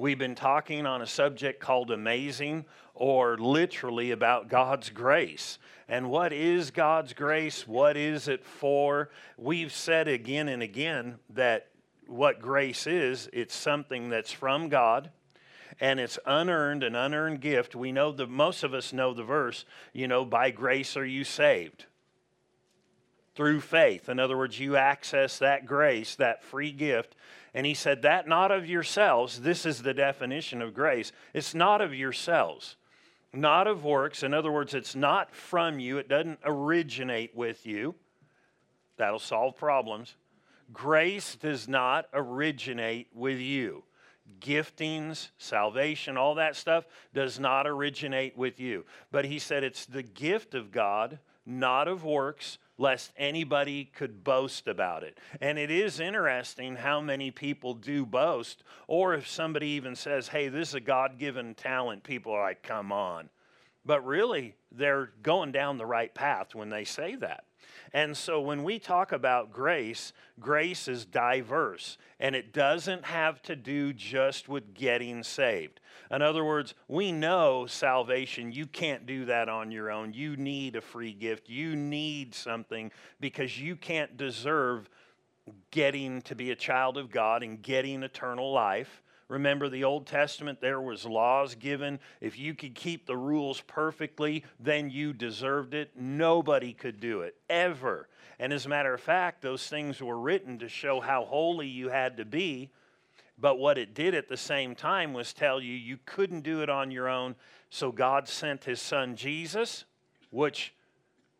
[0.00, 5.58] We've been talking on a subject called amazing, or literally about God's grace.
[5.88, 7.66] And what is God's grace?
[7.66, 9.10] What is it for?
[9.36, 11.66] We've said again and again that
[12.06, 15.10] what grace is, it's something that's from God
[15.80, 17.74] and it's unearned, an unearned gift.
[17.74, 21.24] We know that most of us know the verse, you know, by grace are you
[21.24, 21.86] saved
[23.38, 24.08] through faith.
[24.08, 27.14] In other words, you access that grace, that free gift.
[27.54, 29.42] And he said, That not of yourselves.
[29.42, 31.12] This is the definition of grace.
[31.32, 32.74] It's not of yourselves,
[33.32, 34.24] not of works.
[34.24, 37.94] In other words, it's not from you, it doesn't originate with you.
[38.96, 40.16] That'll solve problems.
[40.72, 43.84] Grace does not originate with you
[44.40, 48.84] giftings, salvation, all that stuff does not originate with you.
[49.10, 54.68] But he said it's the gift of God, not of works, lest anybody could boast
[54.68, 55.18] about it.
[55.40, 60.48] And it is interesting how many people do boast, or if somebody even says, hey,
[60.48, 63.28] this is a God given talent, people are like, come on.
[63.84, 67.44] But really, they're going down the right path when they say that.
[67.92, 73.56] And so when we talk about grace, grace is diverse and it doesn't have to
[73.56, 75.80] do just with getting saved.
[76.10, 80.12] In other words, we know salvation, you can't do that on your own.
[80.12, 84.88] You need a free gift, you need something because you can't deserve
[85.70, 89.02] getting to be a child of God and getting eternal life.
[89.28, 92.00] Remember the Old Testament, there was laws given.
[92.20, 95.90] If you could keep the rules perfectly, then you deserved it.
[95.94, 98.08] Nobody could do it, ever.
[98.38, 101.90] And as a matter of fact, those things were written to show how holy you
[101.90, 102.70] had to be.
[103.38, 106.70] But what it did at the same time was tell you you couldn't do it
[106.70, 107.36] on your own.
[107.68, 109.84] So God sent his son Jesus,
[110.30, 110.74] which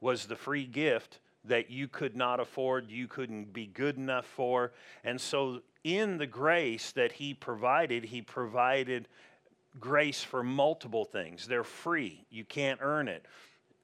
[0.01, 4.73] was the free gift that you could not afford, you couldn't be good enough for.
[5.05, 9.09] And so in the grace that He provided, He provided
[9.81, 11.47] grace for multiple things.
[11.47, 13.25] They're free, you can't earn it.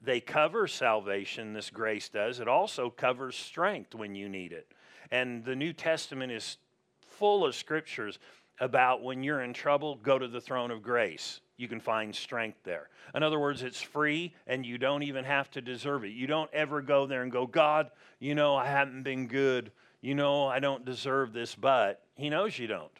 [0.03, 2.41] They cover salvation, this grace does.
[2.41, 4.71] It also covers strength when you need it.
[5.11, 6.59] And the New Testament is
[7.01, 8.19] full of scriptures
[8.61, 11.41] about when you're in trouble, go to the throne of grace.
[11.57, 12.89] You can find strength there.
[13.15, 16.13] In other words, it's free and you don't even have to deserve it.
[16.13, 19.71] You don't ever go there and go, God, you know, I haven't been good
[20.05, 22.93] you know, I don't deserve this, but He knows you don't,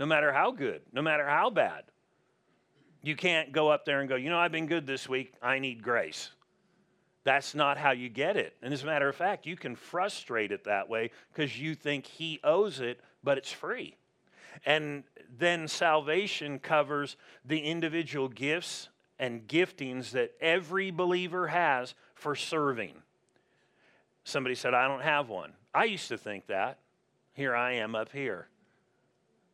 [0.00, 1.84] no matter how good, no matter how bad.
[3.00, 5.60] You can't go up there and go, you know, I've been good this week, I
[5.60, 6.32] need grace.
[7.22, 8.56] That's not how you get it.
[8.60, 12.06] And as a matter of fact, you can frustrate it that way because you think
[12.06, 13.94] He owes it, but it's free.
[14.64, 15.04] And
[15.38, 18.88] then salvation covers the individual gifts
[19.18, 22.94] and giftings that every believer has for serving.
[24.24, 25.52] Somebody said, I don't have one.
[25.74, 26.78] I used to think that.
[27.32, 28.48] Here I am up here.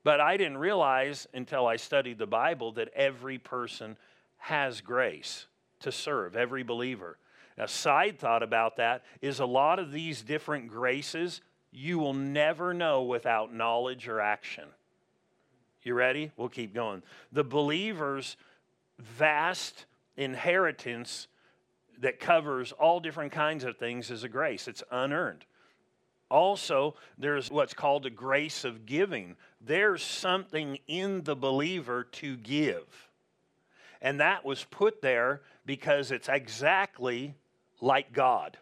[0.05, 3.97] But I didn't realize until I studied the Bible that every person
[4.39, 5.47] has grace
[5.81, 7.19] to serve, every believer.
[7.57, 11.41] A side thought about that is a lot of these different graces
[11.71, 14.65] you will never know without knowledge or action.
[15.85, 16.33] You ready?
[16.37, 17.03] We'll keep going.
[17.31, 18.37] The believer's
[18.99, 19.85] vast
[20.17, 21.29] inheritance
[22.01, 25.45] that covers all different kinds of things is a grace, it's unearned.
[26.31, 29.37] Also, there's what's called a grace of giving.
[29.61, 33.11] There's something in the believer to give.
[34.01, 37.35] And that was put there because it's exactly
[37.81, 38.57] like God.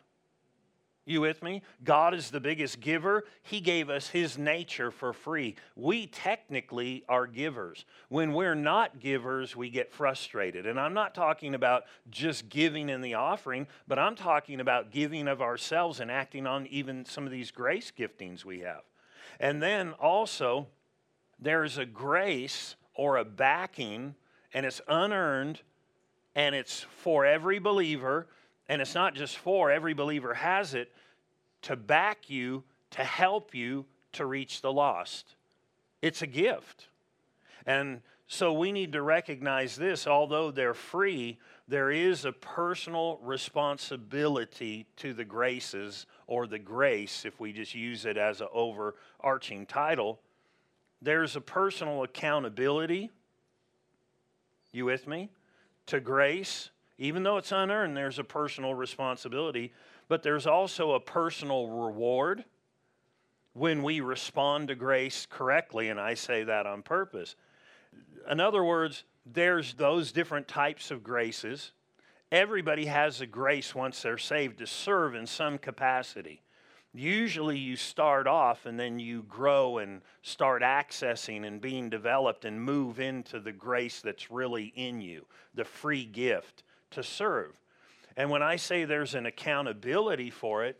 [1.05, 1.63] You with me?
[1.83, 3.25] God is the biggest giver.
[3.43, 5.57] He gave us His nature for free.
[5.75, 7.85] We technically are givers.
[8.09, 10.65] When we're not givers, we get frustrated.
[10.65, 15.27] And I'm not talking about just giving in the offering, but I'm talking about giving
[15.27, 18.83] of ourselves and acting on even some of these grace giftings we have.
[19.41, 20.69] And then also,
[21.41, 24.15] there's a grace or a backing,
[24.55, 25.63] and it's unearned,
[26.37, 28.29] and it's for every believer
[28.73, 30.91] and it's not just for, every believer has it
[31.61, 35.35] to back you, to help you to reach the lost.
[36.01, 36.87] It's a gift.
[37.67, 41.39] And so we need to recognize this although they're free,
[41.69, 48.07] there is a personal responsibility to the graces or the grace, if we just use
[48.07, 50.19] it as an overarching title.
[51.03, 53.11] There's a personal accountability.
[54.73, 55.29] You with me?
[55.89, 56.71] To grace.
[56.99, 59.73] Even though it's unearned, there's a personal responsibility,
[60.09, 62.45] but there's also a personal reward
[63.55, 67.37] when we respond to grace correctly, and I say that on purpose.
[68.31, 71.73] In other words, there's those different types of graces.
[72.31, 76.41] Everybody has a grace once they're saved to serve in some capacity.
[76.95, 82.63] Usually you start off and then you grow and start accessing and being developed and
[82.63, 87.53] move into the grace that's really in you, the free gift to serve.
[88.17, 90.79] And when I say there's an accountability for it,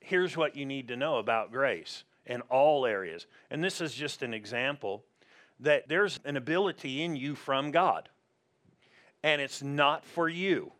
[0.00, 3.26] here's what you need to know about grace in all areas.
[3.50, 5.04] And this is just an example
[5.60, 8.08] that there's an ability in you from God,
[9.22, 10.72] and it's not for you.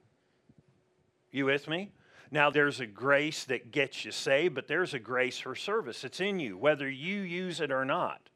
[1.30, 1.90] You with me?
[2.30, 6.02] Now, there's a grace that gets you saved, but there's a grace for service.
[6.02, 8.30] It's in you, whether you use it or not.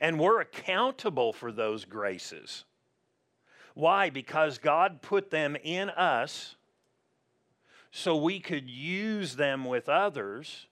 [0.00, 2.64] And we're accountable for those graces.
[3.74, 4.10] Why?
[4.10, 6.56] Because God put them in us
[7.90, 10.66] so we could use them with others.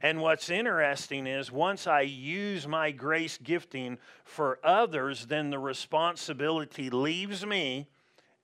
[0.00, 6.90] And what's interesting is once I use my grace gifting for others, then the responsibility
[6.90, 7.88] leaves me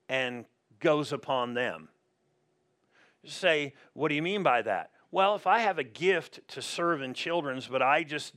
[0.07, 0.45] and
[0.79, 1.89] goes upon them
[3.25, 4.91] say, What do you mean by that?
[5.11, 8.33] Well, if I have a gift to serve in children's, but I just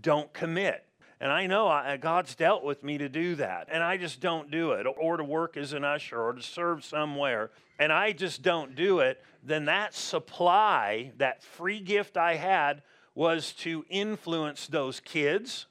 [0.00, 0.84] don't commit,
[1.22, 4.20] and I know I, uh, God's dealt with me to do that, and I just
[4.20, 8.12] don't do it, or to work as an usher, or to serve somewhere, and I
[8.12, 12.82] just don't do it, then that supply, that free gift I had,
[13.14, 15.64] was to influence those kids,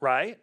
[0.00, 0.38] right?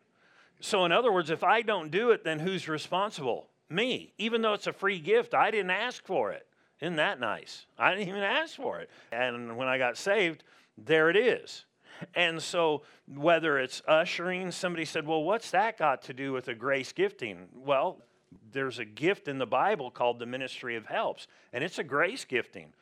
[0.62, 3.50] So, in other words, if I don't do it, then who's responsible?
[3.70, 5.34] me, even though it's a free gift.
[5.34, 6.46] I didn't ask for it.
[6.82, 7.66] Isn't that nice?
[7.78, 8.90] I didn't even ask for it.
[9.12, 10.44] And when I got saved,
[10.78, 11.66] there it is.
[12.14, 16.56] And so, whether it's ushering, somebody said, Well, what's that got to do with a
[16.56, 17.48] grace gifting?
[17.54, 18.02] Well,
[18.52, 22.26] there's a gift in the Bible called the ministry of helps, and it's a grace
[22.26, 22.74] gifting.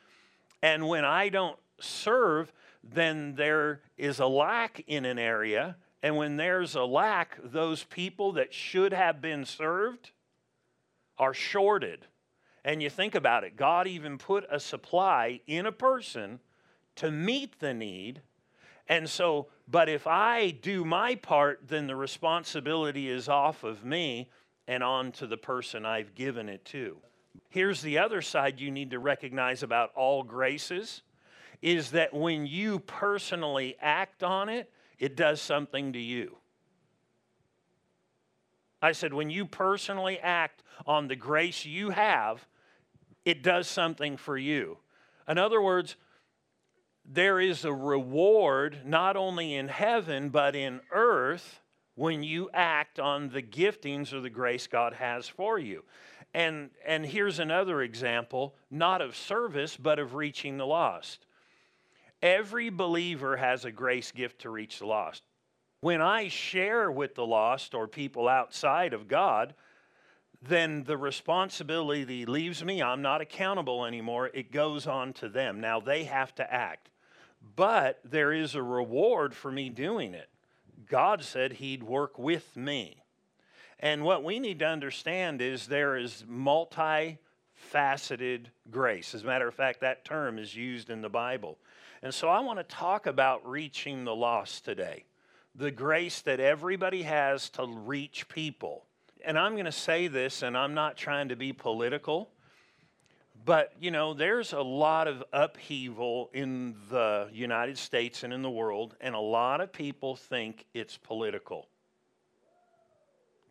[0.61, 2.51] And when I don't serve,
[2.83, 5.75] then there is a lack in an area.
[6.01, 10.11] And when there's a lack, those people that should have been served
[11.17, 12.05] are shorted.
[12.65, 16.39] And you think about it, God even put a supply in a person
[16.95, 18.21] to meet the need.
[18.87, 24.29] And so, but if I do my part, then the responsibility is off of me
[24.67, 26.97] and on to the person I've given it to.
[27.49, 31.01] Here's the other side you need to recognize about all graces
[31.61, 34.69] is that when you personally act on it,
[34.99, 36.37] it does something to you.
[38.81, 42.45] I said, when you personally act on the grace you have,
[43.23, 44.77] it does something for you.
[45.25, 45.95] In other words,
[47.05, 51.61] there is a reward not only in heaven, but in earth
[51.95, 55.83] when you act on the giftings or the grace God has for you.
[56.33, 61.27] And, and here's another example, not of service, but of reaching the lost.
[62.21, 65.23] Every believer has a grace gift to reach the lost.
[65.81, 69.53] When I share with the lost or people outside of God,
[70.41, 72.81] then the responsibility leaves me.
[72.81, 74.31] I'm not accountable anymore.
[74.33, 75.59] It goes on to them.
[75.59, 76.89] Now they have to act.
[77.55, 80.29] But there is a reward for me doing it.
[80.87, 82.97] God said He'd work with me.
[83.79, 87.17] And what we need to understand is there is multifaceted
[88.71, 89.13] grace.
[89.13, 91.57] As a matter of fact, that term is used in the Bible.
[92.01, 95.05] And so I want to talk about reaching the lost today
[95.55, 98.85] the grace that everybody has to reach people.
[99.23, 102.31] And I'm going to say this, and I'm not trying to be political,
[103.45, 108.49] but you know, there's a lot of upheaval in the United States and in the
[108.49, 111.67] world, and a lot of people think it's political.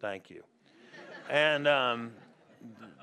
[0.00, 0.42] Thank you.
[1.30, 2.12] and um,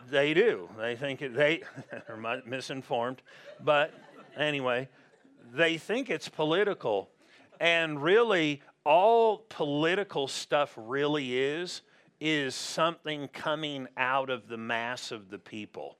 [0.09, 0.69] they do.
[0.77, 1.61] They think it, they
[2.09, 3.21] are misinformed,
[3.63, 3.93] but
[4.35, 4.89] anyway,
[5.53, 7.09] they think it's political.
[7.59, 11.81] And really, all political stuff really is
[12.19, 15.98] is something coming out of the mass of the people.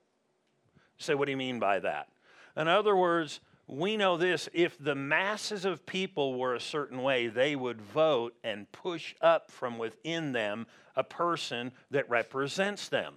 [1.00, 2.08] So, what do you mean by that?
[2.56, 7.28] In other words, we know this if the masses of people were a certain way,
[7.28, 13.14] they would vote and push up from within them a person that represents them.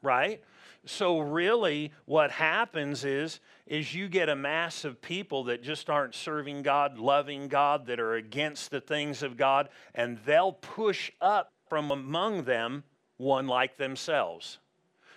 [0.00, 0.44] Right?
[0.84, 6.14] So really what happens is is you get a mass of people that just aren't
[6.14, 11.50] serving God, loving God, that are against the things of God, and they'll push up
[11.68, 12.84] from among them
[13.16, 14.58] one like themselves.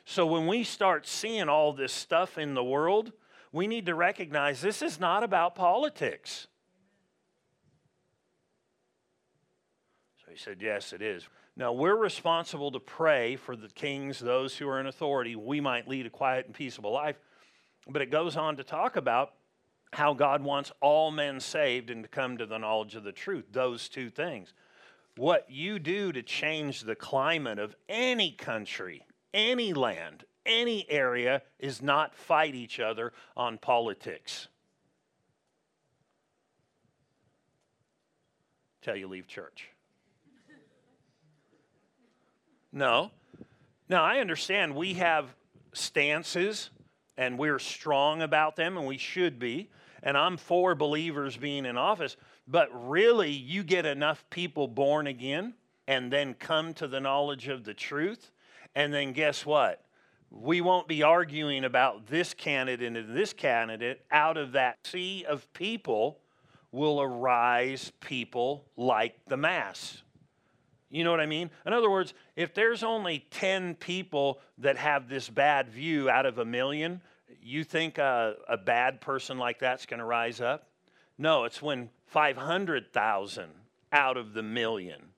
[0.09, 3.11] So when we start seeing all this stuff in the world,
[3.51, 6.47] we need to recognize this is not about politics.
[10.25, 11.27] So he said, Yes, it is.
[11.55, 15.35] Now, we're responsible to pray for the kings, those who are in authority.
[15.35, 17.19] We might lead a quiet and peaceable life.
[17.87, 19.33] But it goes on to talk about
[19.93, 23.45] how God wants all men saved and to come to the knowledge of the truth.
[23.51, 24.53] Those two things.
[25.17, 31.81] What you do to change the climate of any country, any land, any area is
[31.81, 34.47] not fight each other on politics.
[38.81, 39.69] Till you leave church.
[42.71, 43.09] No.
[43.89, 45.33] Now, I understand we have
[45.73, 46.69] stances
[47.19, 49.69] and we're strong about them, and we should be.
[50.01, 52.15] And I'm for believers being in office.
[52.47, 55.53] But really, you get enough people born again
[55.85, 58.31] and then come to the knowledge of the truth.
[58.75, 59.83] And then guess what?
[60.31, 64.05] We won't be arguing about this candidate and this candidate.
[64.11, 66.19] Out of that sea of people
[66.71, 70.03] will arise people like the mass.
[70.91, 71.49] You know what I mean?
[71.65, 76.39] In other words, if there's only 10 people that have this bad view out of
[76.39, 77.01] a million,
[77.41, 80.67] you think a, a bad person like that's going to rise up?
[81.17, 83.49] No, it's when 500,000
[83.91, 85.08] out of the million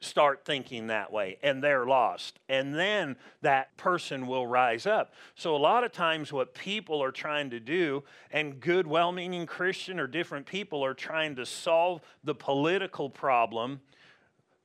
[0.00, 2.38] start thinking that way and they're lost.
[2.48, 5.12] And then that person will rise up.
[5.34, 9.46] So, a lot of times, what people are trying to do, and good, well meaning
[9.46, 13.80] Christian or different people are trying to solve the political problem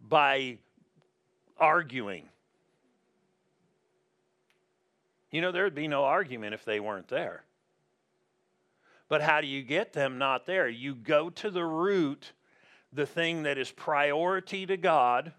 [0.01, 0.57] by
[1.57, 2.29] arguing.
[5.31, 7.43] You know, there'd be no argument if they weren't there.
[9.07, 10.67] But how do you get them not there?
[10.67, 12.31] You go to the root,
[12.95, 15.33] the thing that is priority to God,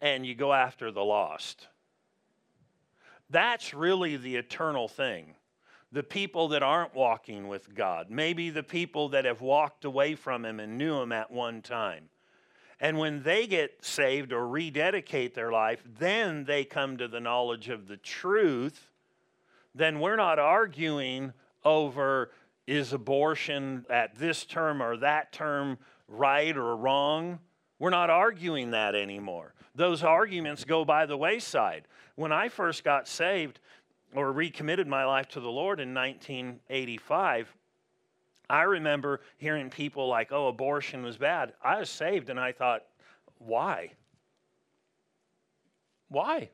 [0.00, 1.68] and you go after the lost.
[3.28, 5.34] That's really the eternal thing.
[5.92, 10.44] The people that aren't walking with God, maybe the people that have walked away from
[10.44, 12.08] Him and knew Him at one time.
[12.80, 17.68] And when they get saved or rededicate their life, then they come to the knowledge
[17.68, 18.90] of the truth.
[19.74, 21.32] Then we're not arguing
[21.64, 22.30] over
[22.66, 27.38] is abortion at this term or that term right or wrong.
[27.78, 29.54] We're not arguing that anymore.
[29.74, 31.86] Those arguments go by the wayside.
[32.14, 33.60] When I first got saved
[34.14, 37.54] or recommitted my life to the Lord in 1985,
[38.48, 41.52] I remember hearing people like, oh, abortion was bad.
[41.62, 42.84] I was saved and I thought,
[43.38, 43.92] why?
[46.08, 46.48] Why?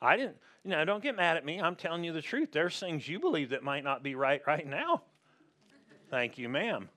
[0.00, 1.60] I didn't, you know, don't get mad at me.
[1.60, 2.50] I'm telling you the truth.
[2.52, 5.02] There's things you believe that might not be right right now.
[6.10, 6.88] Thank you, ma'am.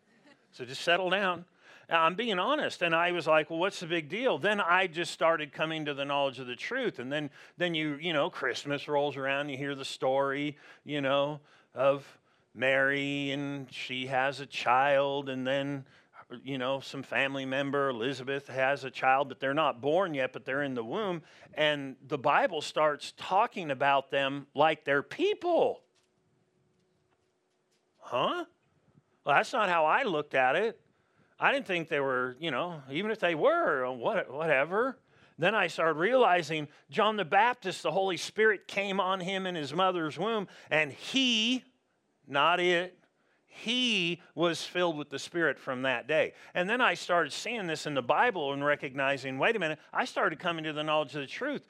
[0.52, 1.46] So just settle down.
[1.90, 2.82] I'm being honest.
[2.84, 4.38] And I was like, well, what's the big deal?
[4.38, 7.00] Then I just started coming to the knowledge of the truth.
[7.00, 11.40] And then, then you, you know, Christmas rolls around, you hear the story, you know,
[11.74, 12.06] of
[12.54, 15.86] Mary and she has a child, and then
[16.44, 20.46] you know some family member Elizabeth has a child, but they're not born yet, but
[20.46, 21.22] they're in the womb,
[21.54, 25.82] and the Bible starts talking about them like they're people.
[28.00, 28.46] Huh?
[29.26, 30.80] Well, that's not how I looked at it.
[31.40, 34.98] I didn't think they were, you know, even if they were, uh, what, whatever.
[35.38, 39.74] Then I started realizing John the Baptist, the Holy Spirit came on him in his
[39.74, 41.64] mother's womb, and he
[42.28, 42.98] not it.
[43.48, 46.34] He was filled with the Spirit from that day.
[46.54, 50.06] And then I started seeing this in the Bible and recognizing wait a minute, I
[50.06, 51.64] started coming to the knowledge of the truth.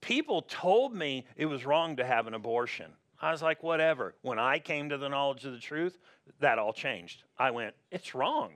[0.00, 2.92] People told me it was wrong to have an abortion.
[3.20, 4.14] I was like, whatever.
[4.22, 5.98] When I came to the knowledge of the truth,
[6.40, 7.22] that all changed.
[7.38, 8.52] I went, it's wrong.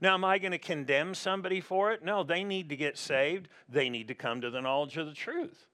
[0.00, 2.04] Now, am I going to condemn somebody for it?
[2.04, 3.48] No, they need to get saved.
[3.68, 5.66] They need to come to the knowledge of the truth.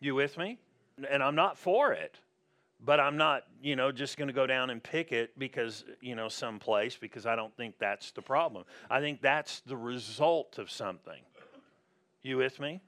[0.00, 0.58] You with me?
[1.08, 2.18] And I'm not for it
[2.84, 6.16] but I'm not, you know, just going to go down and pick it because, you
[6.16, 8.64] know, someplace because I don't think that's the problem.
[8.90, 11.20] I think that's the result of something.
[12.22, 12.80] You with me?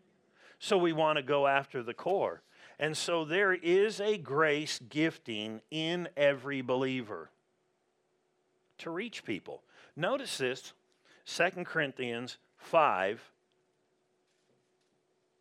[0.58, 2.42] So we want to go after the core.
[2.78, 7.30] And so there is a grace gifting in every believer
[8.78, 9.62] to reach people.
[9.96, 10.72] Notice this
[11.26, 13.30] 2 Corinthians 5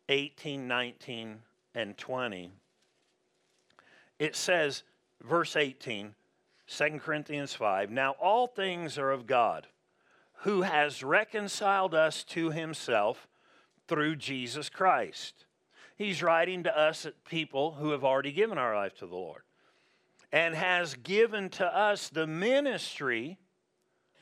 [0.08, 1.38] 18, 19,
[1.74, 2.52] and 20
[4.18, 4.82] it says,
[5.22, 6.14] verse 18,
[6.66, 9.66] 2 Corinthians 5 Now all things are of God,
[10.38, 13.26] who has reconciled us to himself
[13.88, 15.44] through Jesus Christ.
[15.96, 19.42] He's writing to us people who have already given our life to the Lord
[20.32, 23.38] and has given to us the ministry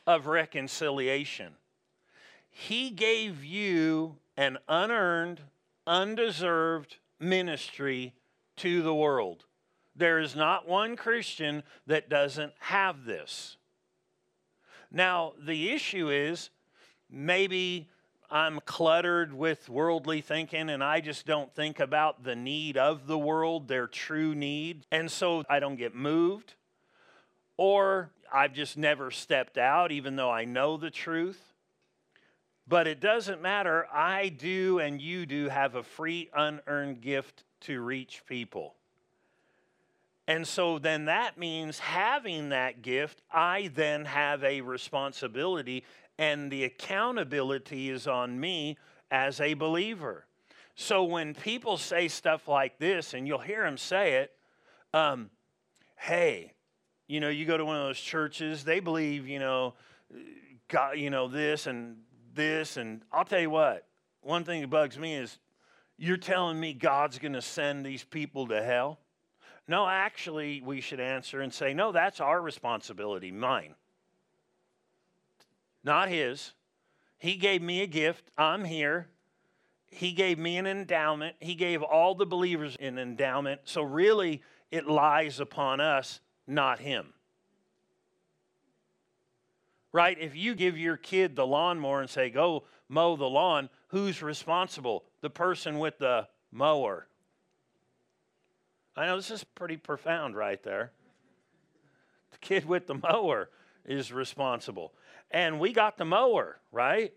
[0.06, 1.54] of reconciliation.
[2.50, 5.40] He gave you an unearned,
[5.86, 8.12] undeserved ministry
[8.56, 9.46] to the world.
[9.96, 13.56] There is not one Christian that doesn't have this.
[14.90, 16.50] Now, the issue is
[17.10, 17.88] maybe
[18.32, 23.18] I'm cluttered with worldly thinking and I just don't think about the need of the
[23.18, 26.54] world, their true need, and so I don't get moved.
[27.58, 31.52] Or I've just never stepped out, even though I know the truth.
[32.66, 33.86] But it doesn't matter.
[33.92, 38.76] I do and you do have a free, unearned gift to reach people.
[40.26, 45.84] And so then that means having that gift, I then have a responsibility,
[46.18, 48.76] and the accountability is on me
[49.10, 50.26] as a believer.
[50.74, 54.32] So when people say stuff like this, and you'll hear them say it,
[54.94, 55.30] um,
[55.96, 56.52] hey,
[57.08, 59.74] you know, you go to one of those churches, they believe, you know,
[60.68, 61.96] God, you know, this and
[62.34, 63.86] this, and I'll tell you what,
[64.22, 65.38] one thing that bugs me is
[65.98, 68.98] you're telling me God's going to send these people to hell?
[69.68, 73.74] No, actually, we should answer and say, no, that's our responsibility, mine,
[75.84, 76.52] not his.
[77.18, 78.30] He gave me a gift.
[78.36, 79.08] I'm here.
[79.86, 81.36] He gave me an endowment.
[81.38, 83.60] He gave all the believers an endowment.
[83.64, 87.12] So, really, it lies upon us, not him.
[89.92, 90.16] Right?
[90.18, 95.04] If you give your kid the lawnmower and say, go mow the lawn, who's responsible?
[95.20, 97.06] The person with the mower.
[98.96, 100.92] I know this is pretty profound right there.
[102.30, 103.50] The kid with the mower
[103.84, 104.94] is responsible.
[105.32, 107.12] And we got the mower, right?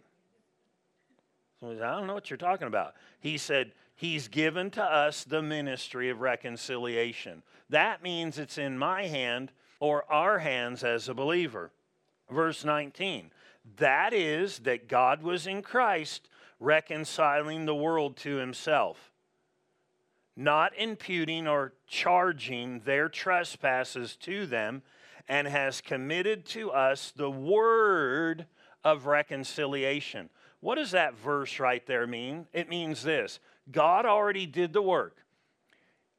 [1.59, 2.95] So I don't know what you're talking about.
[3.19, 7.43] He said, He's given to us the ministry of reconciliation.
[7.69, 11.71] That means it's in my hand or our hands as a believer.
[12.29, 13.31] Verse 19
[13.77, 16.29] that is, that God was in Christ
[16.59, 19.11] reconciling the world to himself
[20.35, 24.81] not imputing or charging their trespasses to them,
[25.27, 28.45] and has committed to us the word
[28.83, 30.29] of reconciliation.
[30.59, 32.47] What does that verse right there mean?
[32.53, 33.39] It means this
[33.71, 35.17] God already did the work.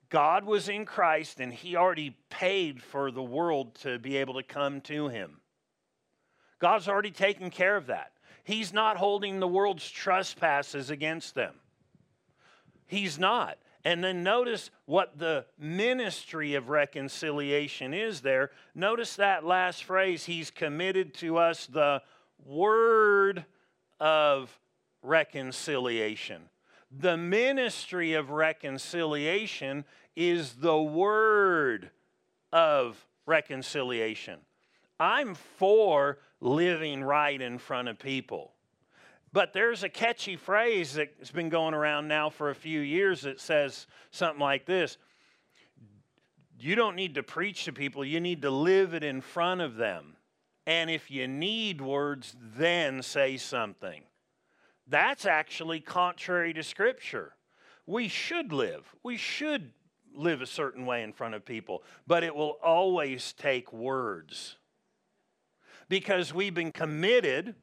[0.09, 4.43] God was in Christ and he already paid for the world to be able to
[4.43, 5.41] come to him.
[6.59, 8.13] God's already taken care of that.
[8.45, 11.55] He's not holding the world's trespasses against them.
[12.87, 13.59] He's not.
[13.87, 18.51] And then notice what the ministry of reconciliation is there.
[18.75, 22.03] Notice that last phrase He's committed to us the
[22.45, 23.45] word
[24.01, 24.59] of
[25.03, 26.43] reconciliation.
[26.91, 29.85] The ministry of reconciliation
[30.17, 31.93] is the word
[32.53, 34.41] of reconciliation.
[34.99, 38.56] I'm for living right in front of people.
[39.37, 43.39] But there's a catchy phrase that's been going around now for a few years that
[43.39, 44.97] says something like this
[46.59, 49.77] You don't need to preach to people, you need to live it in front of
[49.77, 50.17] them.
[50.67, 54.05] And if you need words, then say something.
[54.87, 57.35] That's actually contrary to Scripture.
[57.85, 58.95] We should live.
[59.03, 59.71] We should
[60.15, 64.57] live a certain way in front of people, but it will always take words.
[65.91, 67.55] Because we've been committed,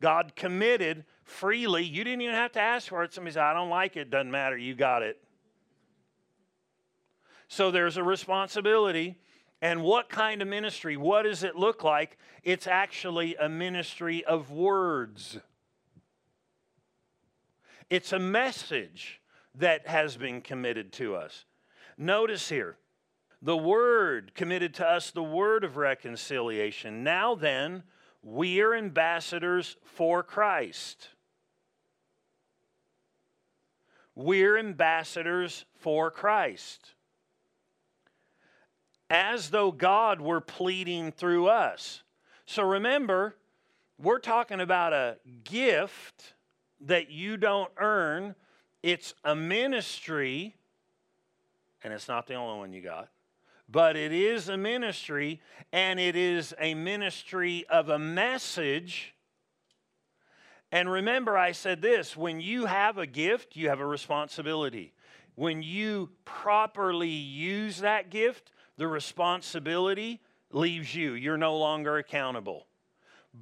[0.00, 1.84] God committed freely.
[1.84, 3.12] You didn't even have to ask for it.
[3.12, 4.10] Somebody said, I don't like it.
[4.10, 4.56] Doesn't matter.
[4.56, 5.18] You got it.
[7.48, 9.18] So there's a responsibility.
[9.60, 10.96] And what kind of ministry?
[10.96, 12.18] What does it look like?
[12.42, 15.38] It's actually a ministry of words.
[17.90, 19.20] It's a message
[19.54, 21.44] that has been committed to us.
[21.96, 22.76] Notice here,
[23.40, 27.02] the word committed to us, the word of reconciliation.
[27.04, 27.84] Now then,
[28.22, 31.08] we are ambassadors for Christ.
[34.16, 36.94] We're ambassadors for Christ.
[39.10, 42.02] As though God were pleading through us.
[42.46, 43.36] So remember,
[43.98, 46.34] we're talking about a gift
[46.80, 48.34] that you don't earn.
[48.82, 50.56] It's a ministry,
[51.84, 53.08] and it's not the only one you got,
[53.68, 55.40] but it is a ministry,
[55.72, 59.14] and it is a ministry of a message
[60.76, 64.92] and remember, I said this when you have a gift, you have a responsibility.
[65.34, 71.14] When you properly use that gift, the responsibility leaves you.
[71.14, 72.66] You're no longer accountable.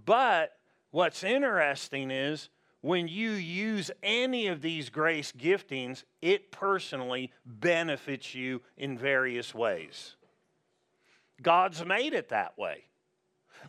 [0.04, 0.52] But
[0.92, 2.50] what's interesting is
[2.82, 10.14] when you use any of these grace giftings, it personally benefits you in various ways.
[11.42, 12.84] God's made it that way.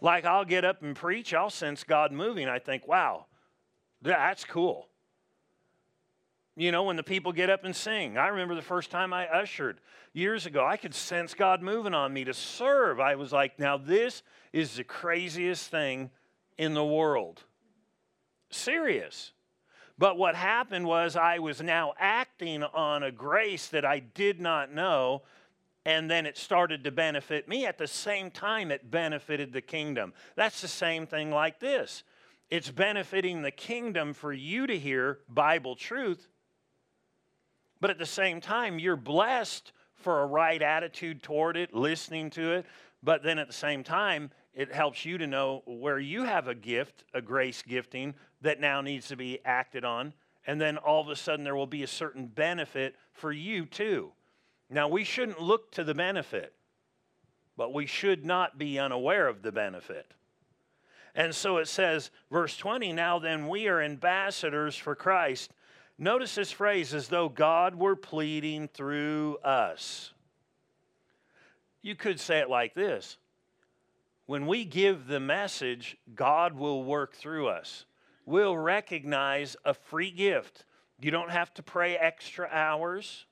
[0.02, 2.48] Like I'll get up and preach, I'll sense God moving.
[2.48, 3.26] I think, wow,
[4.06, 4.88] that's cool.
[6.56, 8.18] You know, when the people get up and sing.
[8.18, 9.82] I remember the first time I ushered
[10.14, 13.00] years ago, I could sense God moving on me to serve.
[13.02, 16.12] I was like, now this is the craziest thing
[16.58, 17.44] in the world.
[18.52, 19.34] Serious.
[19.98, 24.74] But what happened was I was now acting on a grace that I did not
[24.74, 25.24] know,
[25.86, 27.66] and then it started to benefit me.
[27.66, 30.14] At the same time, it benefited the kingdom.
[30.36, 32.04] That's the same thing like this.
[32.50, 36.28] It's benefiting the kingdom for you to hear Bible truth,
[37.82, 42.54] But at the same time, you're blessed for a right attitude toward it, listening to
[42.54, 42.66] it.
[43.04, 46.56] But then at the same time, it helps you to know where you have a
[46.56, 50.14] gift, a grace gifting that now needs to be acted on.
[50.48, 54.12] And then all of a sudden, there will be a certain benefit for you too.
[54.70, 56.54] Now, we shouldn't look to the benefit,
[57.58, 60.12] but we should not be unaware of the benefit.
[61.16, 65.52] And so it says, verse 20, now then we are ambassadors for Christ.
[65.98, 70.12] Notice this phrase as though God were pleading through us.
[71.82, 73.18] You could say it like this
[74.26, 77.86] when we give the message, God will work through us.
[78.26, 80.66] We'll recognize a free gift.
[81.00, 83.26] You don't have to pray extra hours,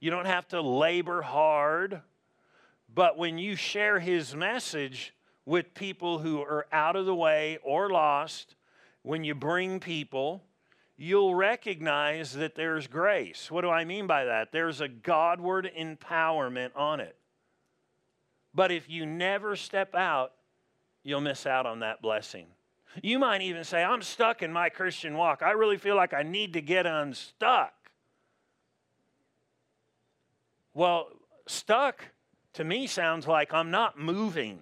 [0.00, 2.02] you don't have to labor hard.
[2.94, 5.13] But when you share His message
[5.46, 8.56] with people who are out of the way or lost,
[9.02, 10.42] when you bring people,
[10.96, 13.50] you'll recognize that there's grace.
[13.50, 14.52] What do I mean by that?
[14.52, 17.16] There's a Godward empowerment on it.
[18.54, 20.32] But if you never step out,
[21.02, 22.46] you'll miss out on that blessing.
[23.02, 25.42] You might even say, I'm stuck in my Christian walk.
[25.42, 27.72] I really feel like I need to get unstuck.
[30.72, 31.08] Well,
[31.46, 32.04] stuck
[32.54, 34.60] to me sounds like I'm not moving.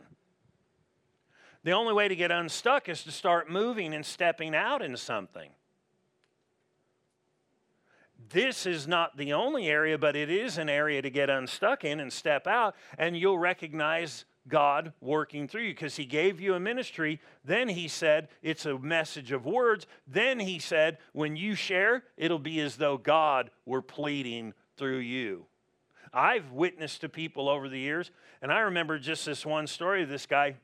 [1.64, 5.50] The only way to get unstuck is to start moving and stepping out in something.
[8.30, 12.00] This is not the only area, but it is an area to get unstuck in
[12.00, 16.60] and step out, and you'll recognize God working through you because He gave you a
[16.60, 17.20] ministry.
[17.44, 19.86] Then He said it's a message of words.
[20.06, 25.46] Then He said when you share, it'll be as though God were pleading through you.
[26.12, 30.08] I've witnessed to people over the years, and I remember just this one story of
[30.08, 30.56] this guy.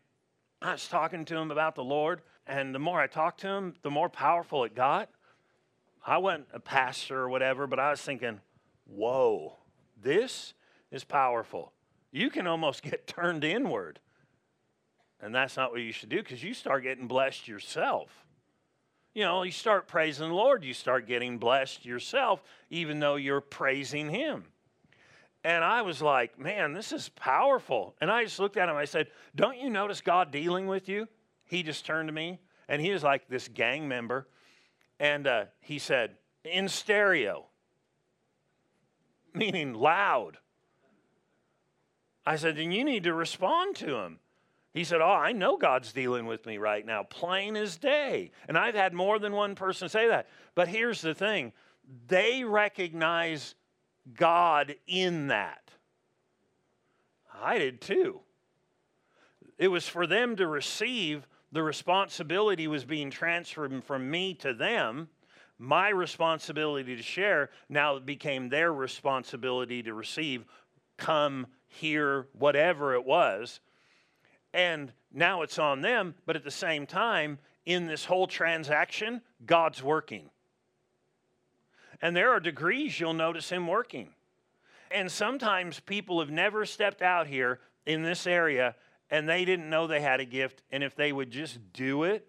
[0.61, 3.75] I was talking to him about the Lord, and the more I talked to him,
[3.83, 5.09] the more powerful it got.
[6.05, 8.41] I wasn't a pastor or whatever, but I was thinking,
[8.87, 9.55] whoa,
[10.01, 10.55] this
[10.91, 11.73] is powerful.
[12.11, 14.01] You can almost get turned inward.
[15.21, 18.11] And that's not what you should do because you start getting blessed yourself.
[19.15, 23.41] You know, you start praising the Lord, you start getting blessed yourself, even though you're
[23.41, 24.45] praising Him.
[25.49, 27.95] And I was like, man, this is powerful.
[28.03, 28.77] And I just looked at him.
[28.77, 31.09] I said, Don't you notice God dealing with you?
[31.47, 34.29] He just turned to me and he was like this gang member.
[35.01, 37.47] And uh, he said, in stereo,
[39.33, 40.37] meaning loud.
[42.27, 44.19] I said, then you need to respond to him.
[44.75, 48.33] He said, Oh, I know God's dealing with me right now, plain as day.
[48.49, 50.29] And I've had more than one person say that.
[50.55, 51.55] But here's the thing
[52.07, 53.55] they recognize
[54.15, 55.71] God in that.
[57.41, 58.21] I did too.
[59.59, 65.09] It was for them to receive the responsibility was being transferred from me to them.
[65.59, 70.45] My responsibility to share now became their responsibility to receive,
[70.97, 73.61] come, hear, whatever it was.
[74.53, 79.83] And now it's on them, but at the same time, in this whole transaction, God's
[79.83, 80.31] working.
[82.01, 84.11] And there are degrees you'll notice Him working.
[84.91, 88.75] And sometimes people have never stepped out here in this area
[89.11, 90.63] and they didn't know they had a gift.
[90.71, 92.27] And if they would just do it,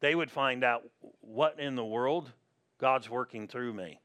[0.00, 0.82] they would find out
[1.20, 2.32] what in the world
[2.78, 4.00] God's working through me.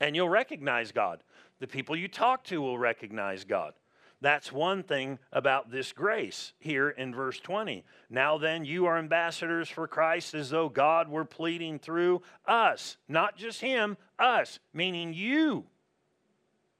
[0.00, 1.22] And you'll recognize God.
[1.58, 3.72] The people you talk to will recognize God.
[4.20, 7.84] That's one thing about this grace here in verse 20.
[8.08, 13.36] Now then, you are ambassadors for Christ as though God were pleading through us, not
[13.36, 15.64] just Him, us, meaning you,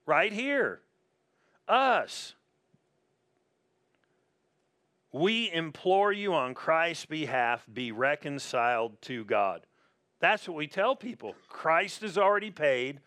[0.07, 0.81] right here.
[1.69, 2.35] Us.
[5.13, 9.67] We implore you on Christ's behalf, be reconciled to God.
[10.21, 11.35] That's what we tell people.
[11.49, 13.01] Christ has already paid.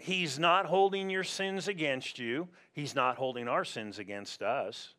[0.00, 2.48] He's not holding your sins against you.
[2.72, 4.94] He's not holding our sins against us.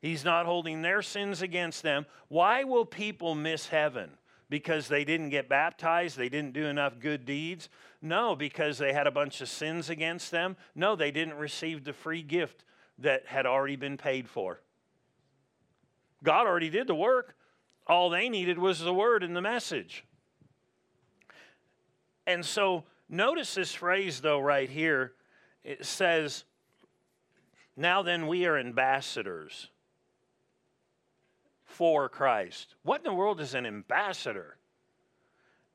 [0.00, 2.06] He's not holding their sins against them.
[2.28, 4.10] Why will people miss heaven?
[4.50, 6.18] Because they didn't get baptized?
[6.18, 7.68] They didn't do enough good deeds?
[8.02, 10.56] No, because they had a bunch of sins against them?
[10.74, 12.64] No, they didn't receive the free gift
[12.98, 14.60] that had already been paid for.
[16.22, 17.34] God already did the work.
[17.86, 20.04] All they needed was the word and the message.
[22.26, 25.12] And so notice this phrase, though, right here.
[25.62, 26.44] It says,
[27.76, 29.70] Now then, we are ambassadors
[31.64, 32.74] for Christ.
[32.82, 34.56] What in the world is an ambassador?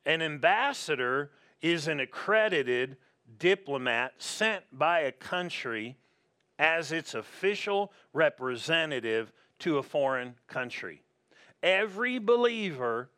[0.06, 2.98] An ambassador is an accredited
[3.38, 5.98] diplomat sent by a country
[6.58, 11.02] as its official representative to a foreign country.
[11.62, 13.10] Every believer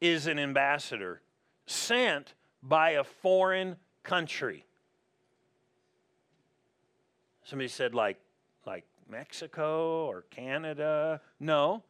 [0.00, 1.22] is an ambassador
[1.66, 4.64] sent by a foreign country.
[7.44, 8.18] Somebody said, like,
[8.66, 11.20] like Mexico or Canada.
[11.40, 11.82] No,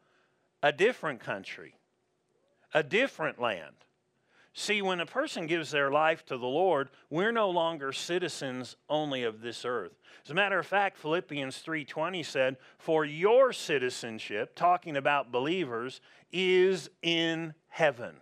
[0.62, 1.74] a different country,
[2.72, 3.74] a different land.
[4.54, 9.22] See, when a person gives their life to the Lord, we're no longer citizens only
[9.22, 10.00] of this earth.
[10.24, 16.00] As a matter of fact, Philippians 3:20 said, "For your citizenship, talking about believers,
[16.33, 18.20] is in heaven."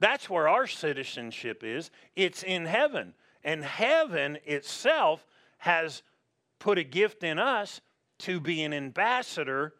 [0.00, 1.90] That's where our citizenship is.
[2.16, 3.14] It's in heaven.
[3.44, 5.26] And heaven itself
[5.58, 6.02] has
[6.58, 7.80] put a gift in us
[8.18, 9.74] to be an ambassador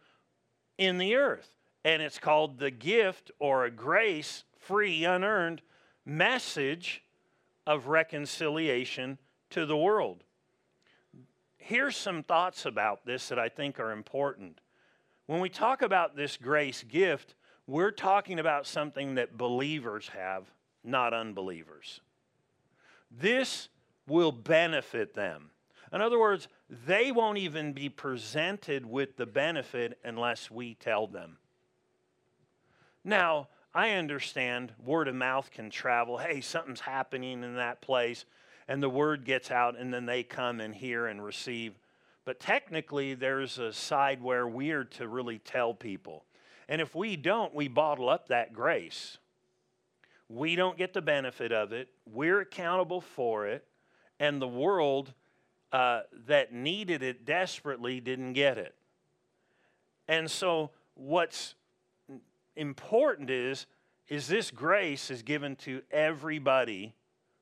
[0.78, 1.52] in the earth
[1.84, 5.62] and it's called the gift or a grace, free, unearned
[6.04, 7.02] message
[7.66, 9.18] of reconciliation
[9.50, 10.24] to the world.
[11.56, 14.60] Here's some thoughts about this that I think are important.
[15.26, 17.34] When we talk about this grace gift,
[17.70, 20.44] we're talking about something that believers have,
[20.82, 22.00] not unbelievers.
[23.12, 23.68] This
[24.08, 25.50] will benefit them.
[25.92, 31.36] In other words, they won't even be presented with the benefit unless we tell them.
[33.04, 36.18] Now, I understand word of mouth can travel.
[36.18, 38.24] Hey, something's happening in that place,
[38.66, 41.78] and the word gets out, and then they come and hear and receive.
[42.24, 46.24] But technically, there's a side where we're to really tell people.
[46.70, 49.18] And if we don't, we bottle up that grace.
[50.28, 53.66] We don't get the benefit of it, we're accountable for it,
[54.20, 55.12] and the world
[55.72, 58.76] uh, that needed it desperately didn't get it.
[60.06, 61.56] And so, what's
[62.54, 63.66] important is
[64.08, 66.94] is this grace is given to everybody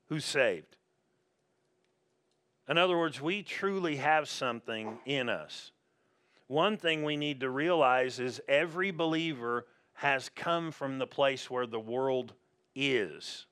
[0.08, 0.76] who's saved.
[2.68, 5.72] In other words, we truly have something in us.
[6.48, 11.66] One thing we need to realize is every believer has come from the place where
[11.66, 12.32] the world
[12.74, 13.46] is.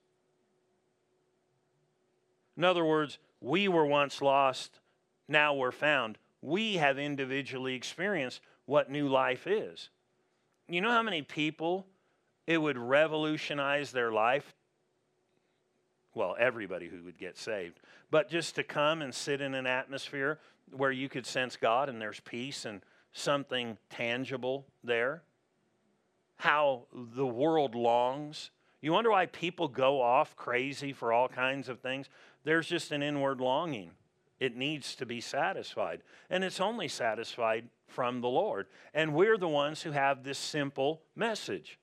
[2.56, 4.80] In other words, we were once lost,
[5.28, 6.18] now we're found.
[6.40, 9.90] We have individually experienced what new life is.
[10.68, 11.86] You know how many people
[12.46, 14.54] it would revolutionize their life?
[16.14, 17.78] Well, everybody who would get saved.
[18.10, 20.38] But just to come and sit in an atmosphere
[20.70, 25.22] where you could sense God and there's peace and something tangible there.
[26.36, 28.50] How the world longs.
[28.82, 32.08] You wonder why people go off crazy for all kinds of things?
[32.44, 33.92] There's just an inward longing.
[34.38, 36.02] It needs to be satisfied.
[36.28, 38.66] And it's only satisfied from the Lord.
[38.92, 41.78] And we're the ones who have this simple message.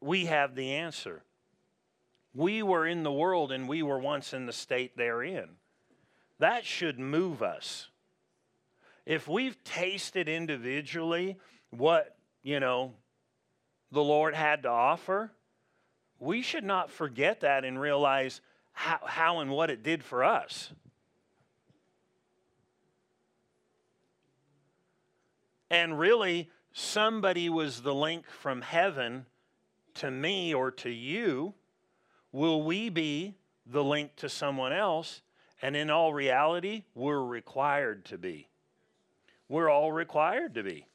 [0.00, 1.22] We have the answer.
[2.34, 5.48] We were in the world and we were once in the state they're in.
[6.40, 7.88] That should move us.
[9.04, 11.36] If we've tasted individually
[11.68, 12.94] what, you know,
[13.92, 15.32] the Lord had to offer,
[16.18, 18.40] we should not forget that and realize
[18.72, 20.72] how, how and what it did for us.
[25.70, 29.26] And really, somebody was the link from heaven
[29.94, 31.52] to me or to you.
[32.32, 33.34] Will we be
[33.66, 35.20] the link to someone else?
[35.62, 38.48] And in all reality, we're required to be.
[39.48, 40.86] We're all required to be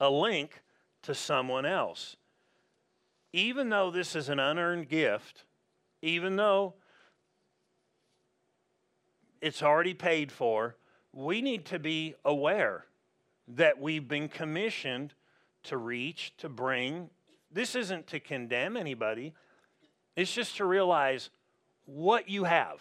[0.00, 0.62] a link
[1.02, 2.16] to someone else.
[3.32, 5.44] Even though this is an unearned gift,
[6.02, 6.74] even though
[9.40, 10.76] it's already paid for,
[11.12, 12.86] we need to be aware
[13.48, 15.14] that we've been commissioned
[15.64, 17.10] to reach, to bring.
[17.52, 19.34] This isn't to condemn anybody,
[20.16, 21.30] it's just to realize
[21.86, 22.80] what you have,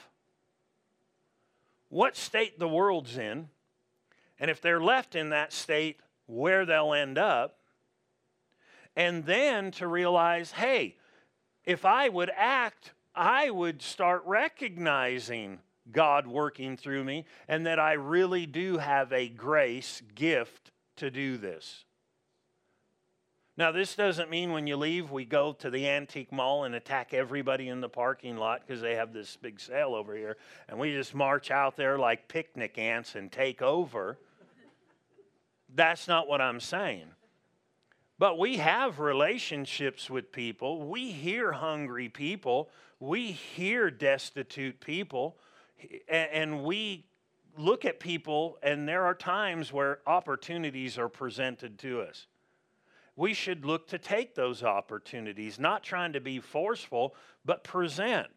[1.89, 3.49] what state the world's in,
[4.39, 7.58] and if they're left in that state, where they'll end up.
[8.95, 10.97] And then to realize, hey,
[11.65, 15.60] if I would act, I would start recognizing
[15.91, 21.38] God working through me, and that I really do have a grace gift to do
[21.38, 21.86] this.
[23.60, 27.13] Now, this doesn't mean when you leave, we go to the antique mall and attack
[27.13, 30.38] everybody in the parking lot because they have this big sale over here,
[30.69, 34.17] and we just march out there like picnic ants and take over.
[35.76, 37.08] That's not what I'm saying.
[38.17, 40.88] But we have relationships with people.
[40.88, 42.69] We hear hungry people.
[43.02, 45.36] We hear destitute people
[46.08, 47.08] and we
[47.58, 52.28] look at people, and there are times where opportunities are presented to us.
[53.20, 58.30] We should look to take those opportunities, not trying to be forceful, but present.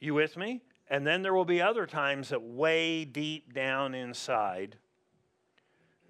[0.00, 0.60] You with me?
[0.90, 4.76] And then there will be other times that way deep down inside,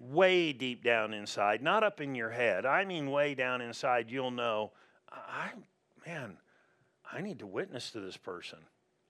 [0.01, 4.31] way deep down inside, not up in your head, I mean way down inside, you'll
[4.31, 4.73] know,
[5.09, 5.51] I,
[6.05, 6.35] man,
[7.09, 8.59] I need to witness to this person.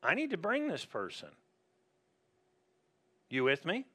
[0.03, 1.29] I need to bring this person.
[3.31, 3.87] You with me?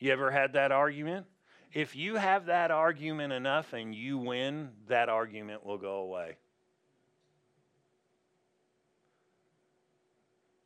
[0.00, 1.26] You ever had that argument?
[1.72, 6.36] If you have that argument enough and you win, that argument will go away.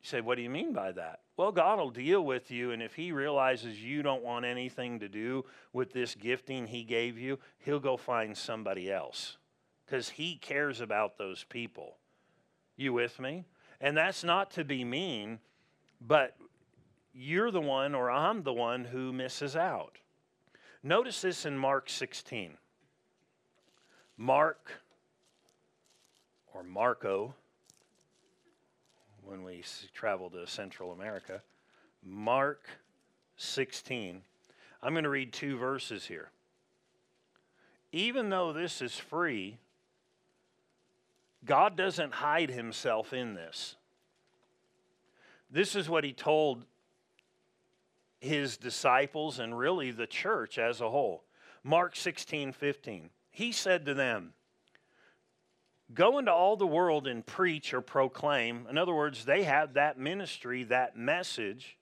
[0.01, 1.19] You say, What do you mean by that?
[1.37, 5.09] Well, God will deal with you, and if He realizes you don't want anything to
[5.09, 9.37] do with this gifting He gave you, He'll go find somebody else
[9.85, 11.97] because He cares about those people.
[12.77, 13.45] You with me?
[13.79, 15.39] And that's not to be mean,
[16.01, 16.35] but
[17.13, 19.99] you're the one, or I'm the one, who misses out.
[20.85, 22.51] Notice this in Mark 16.
[24.17, 24.69] Mark,
[26.53, 27.33] or Marco,
[29.23, 29.63] when we
[29.95, 31.41] travel to Central America.
[32.03, 32.69] Mark
[33.37, 34.21] 16.
[34.83, 36.29] I'm going to read two verses here.
[37.91, 39.57] Even though this is free,
[41.45, 43.75] God doesn't hide himself in this.
[45.49, 46.63] This is what he told
[48.25, 51.23] his disciples and really the church as a whole.
[51.63, 53.09] Mark 16, 15.
[53.31, 54.33] He said to them,
[55.93, 58.65] Go into all the world and preach or proclaim.
[58.69, 61.77] In other words, they have that ministry, that message.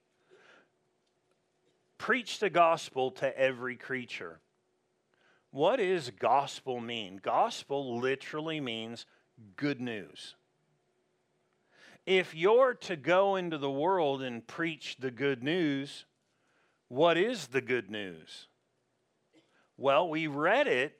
[1.96, 4.40] Preach the gospel to every creature.
[5.52, 7.20] What does gospel mean?
[7.22, 9.06] Gospel literally means
[9.56, 10.34] good news.
[12.06, 16.04] If you're to go into the world and preach the good news,
[16.94, 18.46] what is the good news?
[19.76, 20.96] Well, we read it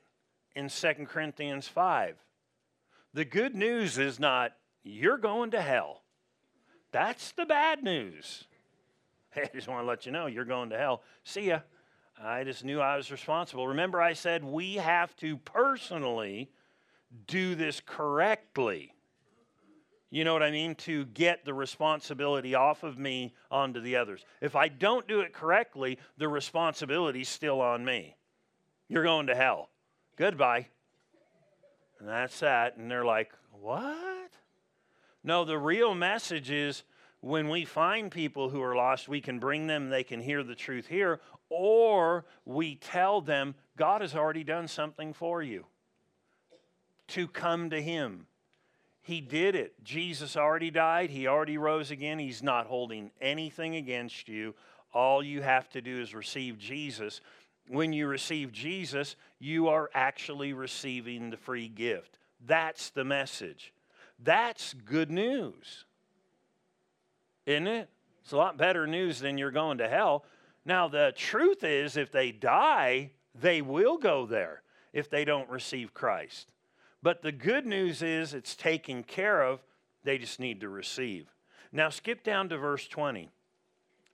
[0.53, 2.17] in 2 Corinthians 5.
[3.13, 4.51] The good news is not,
[4.83, 6.01] you're going to hell.
[6.91, 8.43] That's the bad news.
[9.31, 11.01] Hey, I just want to let you know, you're going to hell.
[11.23, 11.59] See ya.
[12.21, 13.67] I just knew I was responsible.
[13.67, 16.51] Remember, I said we have to personally
[17.25, 18.94] do this correctly.
[20.15, 20.75] You know what I mean?
[20.75, 24.23] To get the responsibility off of me onto the others.
[24.39, 28.15] If I don't do it correctly, the responsibility's still on me.
[28.87, 29.71] You're going to hell.
[30.15, 30.67] Goodbye.
[31.99, 32.77] And that's that.
[32.77, 34.31] And they're like, what?
[35.21, 36.83] No, the real message is
[37.19, 40.55] when we find people who are lost, we can bring them, they can hear the
[40.55, 45.65] truth here, or we tell them, God has already done something for you
[47.09, 48.27] to come to Him.
[49.05, 49.83] He did it.
[49.83, 51.09] Jesus already died.
[51.09, 52.19] He already rose again.
[52.19, 54.55] He's not holding anything against you.
[54.93, 57.21] All you have to do is receive Jesus
[57.67, 62.19] when you receive Jesus, you are actually receiving the free gift.
[62.45, 63.73] That's the message.
[64.19, 65.85] That's good news.
[67.45, 67.89] Isn't it?
[68.23, 70.25] It's a lot better news than you're going to hell.
[70.65, 74.61] Now, the truth is, if they die, they will go there
[74.93, 76.51] if they don't receive Christ.
[77.01, 79.61] But the good news is it's taken care of,
[80.03, 81.27] they just need to receive.
[81.71, 83.29] Now, skip down to verse 20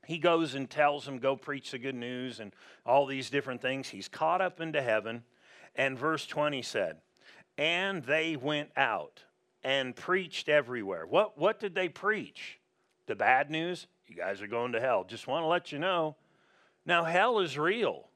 [0.06, 2.52] he goes and tells them, Go preach the good news and
[2.86, 3.90] all these different things.
[3.90, 5.24] He's caught up into heaven.
[5.76, 6.98] And verse 20 said,
[7.58, 9.24] And they went out
[9.64, 11.06] and preached everywhere.
[11.06, 12.60] What, what did they preach?
[13.06, 13.88] The bad news?
[14.08, 15.04] You guys are going to hell.
[15.04, 16.16] Just want to let you know.
[16.86, 18.08] Now, hell is real,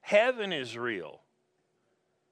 [0.00, 1.20] heaven is real.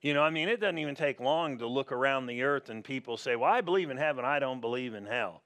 [0.03, 2.85] You know, I mean, it doesn't even take long to look around the earth and
[2.85, 5.43] people say, Well, I believe in heaven, I don't believe in hell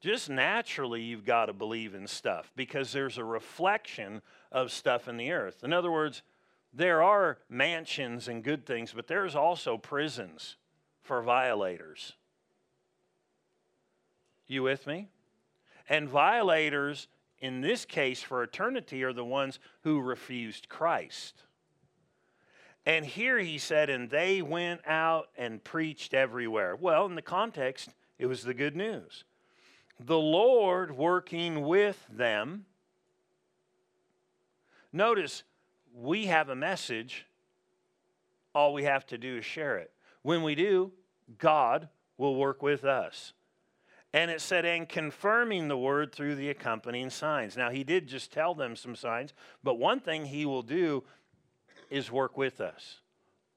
[0.00, 5.16] just naturally you've got to believe in stuff because there's a reflection of stuff in
[5.16, 5.62] the earth.
[5.62, 6.22] In other words,
[6.72, 10.56] there are mansions and good things, but there's also prisons
[11.02, 12.14] for violators.
[14.46, 15.08] You with me?
[15.88, 21.42] And violators, in this case for eternity, are the ones who refused Christ.
[22.90, 26.74] And here he said, and they went out and preached everywhere.
[26.74, 29.22] Well, in the context, it was the good news
[30.00, 32.64] the Lord working with them.
[34.92, 35.44] Notice,
[35.94, 37.26] we have a message.
[38.56, 39.92] All we have to do is share it.
[40.22, 40.90] When we do,
[41.38, 43.34] God will work with us.
[44.12, 47.56] And it said, and confirming the word through the accompanying signs.
[47.56, 49.32] Now, he did just tell them some signs,
[49.62, 51.04] but one thing he will do
[51.90, 53.00] is work with us.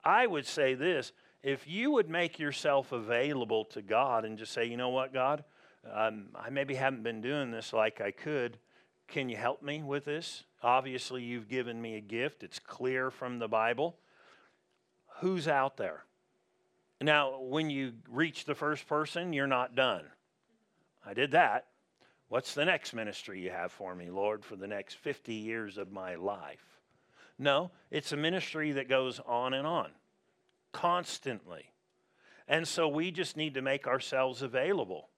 [0.04, 1.14] I would say this
[1.44, 5.44] if you would make yourself available to God and just say, you know what, God,
[5.94, 8.58] um, I maybe haven't been doing this like I could.
[9.10, 10.44] Can you help me with this?
[10.62, 12.44] Obviously, you've given me a gift.
[12.44, 13.98] It's clear from the Bible.
[15.20, 16.06] Who's out there?
[17.02, 20.06] Now, when you reach the first person, you're not done.
[21.06, 21.68] I did that.
[22.30, 25.92] What's the next ministry you have for me, Lord, for the next 50 years of
[25.92, 26.73] my life?
[27.38, 29.90] No, it's a ministry that goes on and on,
[30.72, 31.72] constantly.
[32.48, 35.10] And so we just need to make ourselves available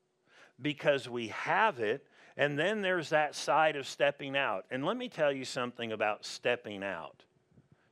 [0.61, 2.05] because we have it.
[2.37, 4.65] And then there's that side of stepping out.
[4.69, 7.23] And let me tell you something about stepping out.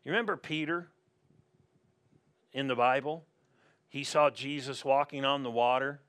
[0.04, 0.88] You remember Peter
[2.52, 3.26] in the Bible?
[3.88, 6.02] He saw Jesus walking on the water.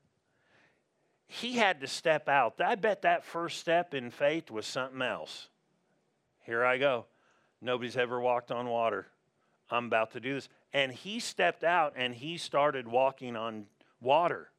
[1.27, 2.61] He had to step out.
[2.61, 5.49] I bet that first step in faith was something else.
[6.41, 7.07] Here I go.
[7.65, 9.07] Nobody's ever walked on water.
[9.71, 10.49] I'm about to do this.
[10.75, 13.67] And he stepped out and he started walking on
[14.01, 14.51] water.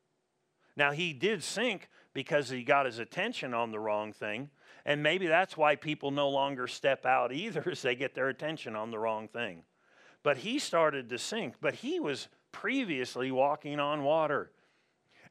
[0.76, 4.50] Now, he did sink because he got his attention on the wrong thing.
[4.86, 8.76] And maybe that's why people no longer step out either, as they get their attention
[8.76, 9.64] on the wrong thing.
[10.24, 14.52] But he started to sink, but he was previously walking on water.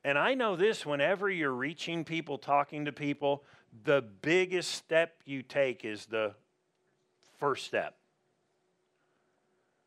[0.05, 3.43] And I know this whenever you're reaching people, talking to people,
[3.83, 6.35] the biggest step you take is the
[7.39, 7.97] first step.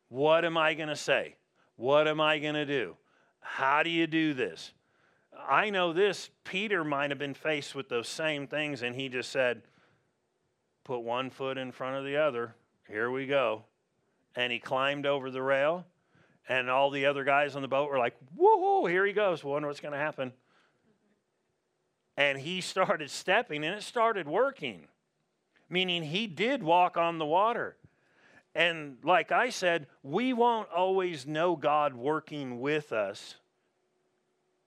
[0.10, 1.36] What am I going to say?
[1.76, 2.95] What am I going to do?
[3.39, 4.74] How do you do this?
[5.48, 6.30] I know this.
[6.43, 9.62] Peter might have been faced with those same things, and he just said,
[10.84, 12.56] Put one foot in front of the other.
[12.88, 13.64] Here we go.
[14.36, 15.86] And he climbed over the rail,
[16.48, 19.43] and all the other guys on the boat were like, Whoa, here he goes.
[19.43, 20.34] Wonder what's going to happen.
[22.16, 24.88] And he started stepping, and it started working,
[25.70, 27.76] meaning he did walk on the water.
[28.55, 33.36] And like I said, we won't always know God working with us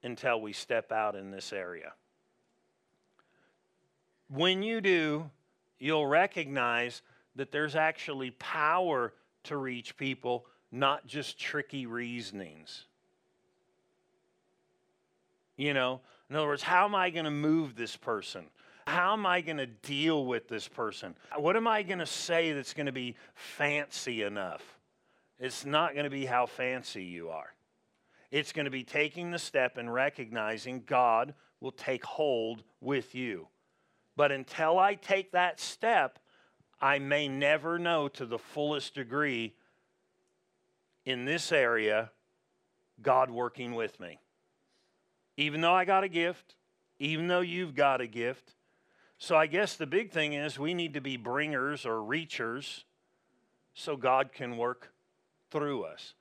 [0.03, 1.93] until we step out in this area.
[4.29, 5.29] When you do,
[5.79, 7.03] you'll recognize
[7.35, 9.13] that there's actually power
[9.45, 12.85] to reach people, not just tricky reasonings.
[15.57, 18.47] You know, in other words, how am I going to move this person?
[18.91, 21.15] How am I going to deal with this person?
[21.37, 24.65] What am I going to say that's going to be fancy enough?
[25.39, 27.55] It's not going to be how fancy you are.
[28.33, 33.47] It's going to be taking the step and recognizing God will take hold with you.
[34.17, 36.19] But until I take that step,
[36.81, 39.55] I may never know to the fullest degree
[41.05, 42.11] in this area
[43.01, 44.19] God working with me.
[45.37, 46.57] Even though I got a gift,
[46.99, 48.57] even though you've got a gift.
[49.23, 52.85] So I guess the big thing is we need to be bringers or reachers
[53.75, 54.95] so God can work
[55.51, 56.15] through us.